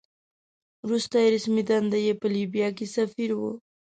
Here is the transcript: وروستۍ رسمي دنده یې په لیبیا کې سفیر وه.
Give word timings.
وروستۍ 0.85 1.25
رسمي 1.33 1.63
دنده 1.69 1.97
یې 2.05 2.13
په 2.21 2.27
لیبیا 2.35 2.67
کې 2.77 2.85
سفیر 2.95 3.31
وه. 3.39 3.51